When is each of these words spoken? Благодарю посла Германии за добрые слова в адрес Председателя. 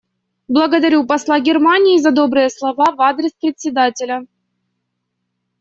Благодарю 0.47 1.05
посла 1.05 1.39
Германии 1.39 1.99
за 1.99 2.09
добрые 2.09 2.49
слова 2.49 2.91
в 2.95 2.99
адрес 3.01 3.33
Председателя. 3.39 4.23